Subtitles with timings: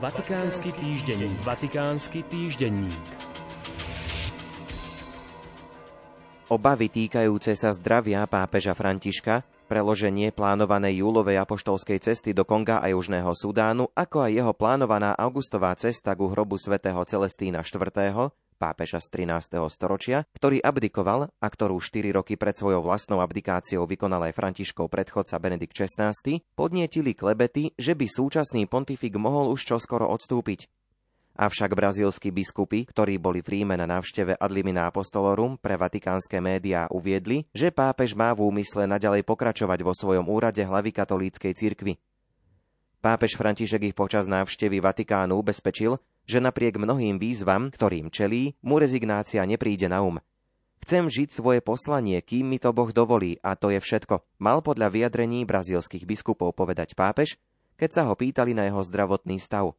[0.00, 1.36] Vatikánsky týždenník.
[1.44, 3.04] Vatikánsky týždenník.
[6.48, 13.28] Obavy týkajúce sa zdravia pápeža Františka, preloženie plánovanej júlovej apoštolskej cesty do Konga a Južného
[13.36, 19.56] Sudánu, ako aj jeho plánovaná augustová cesta ku hrobu svätého Celestína IV., pápeža z 13.
[19.72, 25.40] storočia, ktorý abdikoval a ktorú 4 roky pred svojou vlastnou abdikáciou vykonal aj Františkov predchodca
[25.40, 26.12] Benedikt XVI,
[26.52, 30.68] podnietili klebety, že by súčasný pontifik mohol už čoskoro odstúpiť.
[31.40, 37.48] Avšak brazílsky biskupy, ktorí boli v Ríme na návšteve Adlimina Apostolorum pre vatikánske médiá uviedli,
[37.56, 41.96] že pápež má v úmysle naďalej pokračovať vo svojom úrade hlavy katolíckej cirkvi.
[43.00, 45.96] Pápež František ich počas návštevy Vatikánu ubezpečil,
[46.30, 50.22] že napriek mnohým výzvam, ktorým čelí, mu rezignácia nepríde na um.
[50.86, 54.94] Chcem žiť svoje poslanie, kým mi to Boh dovolí, a to je všetko, mal podľa
[54.94, 57.36] vyjadrení brazílskych biskupov povedať pápež,
[57.74, 59.74] keď sa ho pýtali na jeho zdravotný stav.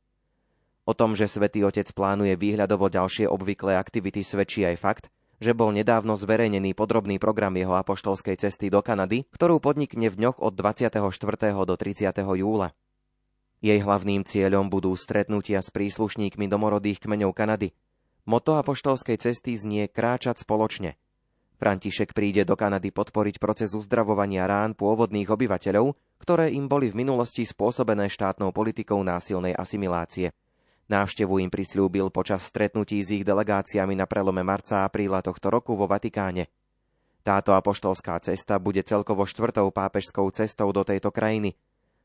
[0.81, 5.05] O tom, že svätý Otec plánuje výhľadovo ďalšie obvyklé aktivity, svedčí aj fakt,
[5.41, 10.37] že bol nedávno zverejnený podrobný program jeho apoštolskej cesty do Kanady, ktorú podnikne v dňoch
[10.37, 11.01] od 24.
[11.65, 12.13] do 30.
[12.13, 12.77] júla.
[13.61, 17.69] Jej hlavným cieľom budú stretnutia s príslušníkmi domorodých kmeňov Kanady.
[18.25, 20.97] Moto apoštolskej cesty znie kráčať spoločne.
[21.61, 27.45] František príde do Kanady podporiť proces uzdravovania rán pôvodných obyvateľov, ktoré im boli v minulosti
[27.45, 30.33] spôsobené štátnou politikou násilnej asimilácie.
[30.89, 35.77] Návštevu im prislúbil počas stretnutí s ich delegáciami na prelome marca a apríla tohto roku
[35.77, 36.49] vo Vatikáne.
[37.21, 41.53] Táto apoštolská cesta bude celkovo štvrtou pápežskou cestou do tejto krajiny–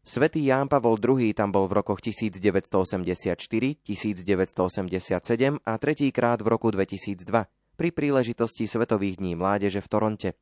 [0.06, 7.26] Svetý Ján Pavol II tam bol v rokoch 1984, 1987 a tretíkrát v roku 2002
[7.74, 10.38] pri príležitosti Svetových dní mládeže v Toronte.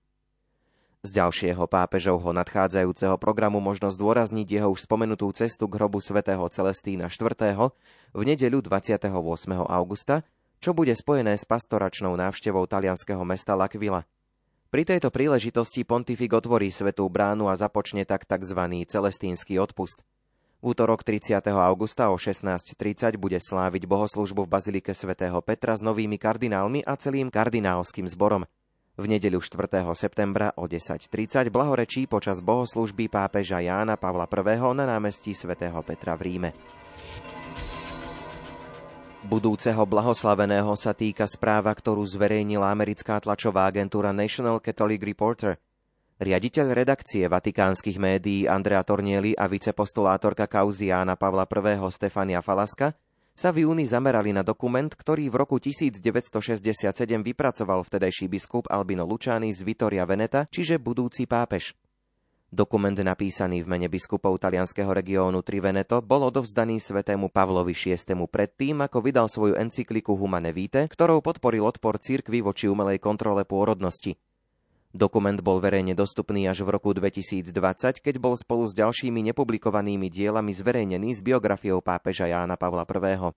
[1.00, 7.08] Z ďalšieho pápežovho nadchádzajúceho programu možno zdôrazniť jeho už spomenutú cestu k hrobu svätého Celestína
[7.08, 7.32] IV.
[8.12, 9.08] v nedeľu 28.
[9.64, 10.28] augusta,
[10.60, 14.04] čo bude spojené s pastoračnou návštevou talianského mesta Lakvila.
[14.74, 18.58] Pri tejto príležitosti pontifik otvorí svetú bránu a započne tak tzv.
[18.90, 20.02] celestínsky odpust.
[20.58, 21.38] V útorok 30.
[21.46, 27.30] augusta o 16.30 bude sláviť bohoslužbu v Bazilike svätého Petra s novými kardinálmi a celým
[27.30, 28.50] kardinálskym zborom.
[28.98, 29.86] V nedeľu 4.
[29.94, 34.58] septembra o 10.30 blahorečí počas bohoslužby pápeža Jána Pavla I.
[34.74, 36.50] na námestí svätého Petra v Ríme.
[39.24, 45.56] Budúceho blahoslaveného sa týka správa, ktorú zverejnila americká tlačová agentúra National Catholic Reporter.
[46.20, 51.80] Riaditeľ redakcie vatikánskych médií Andrea Tornieli a vicepostulátorka kauzy Jána Pavla I.
[51.88, 52.92] Stefania Falaska
[53.32, 59.50] sa v júni zamerali na dokument, ktorý v roku 1967 vypracoval vtedajší biskup Albino Lučány
[59.56, 61.72] z Vitoria Veneta, čiže budúci pápež.
[62.54, 67.98] Dokument napísaný v mene biskupov talianského regiónu Triveneto bol odovzdaný svetému Pavlovi VI
[68.30, 74.14] predtým, ako vydal svoju encykliku Humane Vitae, ktorou podporil odpor cirkvi voči umelej kontrole pôrodnosti.
[74.94, 77.50] Dokument bol verejne dostupný až v roku 2020,
[77.98, 83.34] keď bol spolu s ďalšími nepublikovanými dielami zverejnený s biografiou pápeža Jána Pavla I.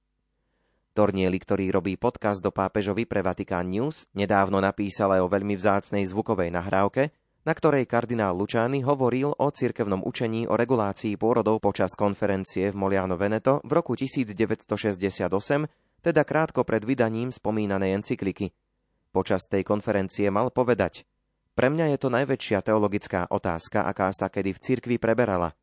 [0.94, 6.06] Tornieli, ktorý robí podcast do pápežovi pre Vatican News, nedávno napísal aj o veľmi vzácnej
[6.06, 7.10] zvukovej nahrávke,
[7.48, 13.16] na ktorej kardinál Lučány hovoril o cirkevnom učení o regulácii pôrodov počas konferencie v Moliano
[13.16, 14.68] Veneto v roku 1968,
[16.04, 18.52] teda krátko pred vydaním spomínanej encykliky.
[19.16, 21.08] Počas tej konferencie mal povedať
[21.56, 25.56] Pre mňa je to najväčšia teologická otázka, aká sa kedy v cirkvi preberala.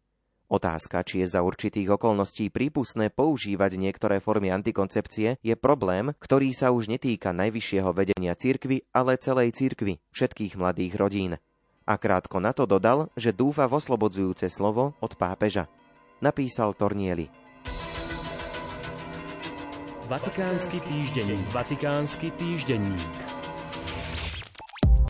[0.49, 6.73] Otázka, či je za určitých okolností prípustné používať niektoré formy antikoncepcie, je problém, ktorý sa
[6.73, 11.37] už netýka najvyššieho vedenia cirkvy, ale celej cirkvy, všetkých mladých rodín
[11.85, 15.69] a krátko na to dodal, že dúfa v oslobodzujúce slovo od pápeža.
[16.25, 17.29] Napísal Tornieli.
[20.05, 21.49] Vatikánsky týždenník.
[21.49, 23.24] Vatikánsky týždenník.